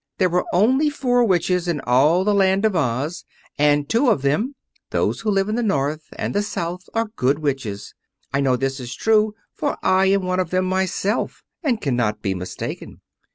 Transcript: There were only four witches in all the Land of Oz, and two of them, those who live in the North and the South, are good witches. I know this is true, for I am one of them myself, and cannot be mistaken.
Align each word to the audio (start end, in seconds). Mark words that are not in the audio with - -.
There 0.17 0.29
were 0.31 0.47
only 0.51 0.89
four 0.89 1.23
witches 1.25 1.67
in 1.67 1.79
all 1.81 2.23
the 2.23 2.33
Land 2.33 2.65
of 2.65 2.75
Oz, 2.75 3.23
and 3.59 3.87
two 3.87 4.09
of 4.09 4.23
them, 4.23 4.55
those 4.89 5.19
who 5.21 5.29
live 5.29 5.47
in 5.47 5.53
the 5.53 5.61
North 5.61 6.05
and 6.13 6.33
the 6.33 6.41
South, 6.41 6.89
are 6.95 7.11
good 7.15 7.37
witches. 7.37 7.93
I 8.33 8.39
know 8.41 8.55
this 8.55 8.79
is 8.79 8.95
true, 8.95 9.35
for 9.53 9.77
I 9.83 10.07
am 10.07 10.23
one 10.23 10.39
of 10.39 10.49
them 10.49 10.65
myself, 10.65 11.43
and 11.61 11.79
cannot 11.81 12.23
be 12.23 12.33
mistaken. 12.33 13.01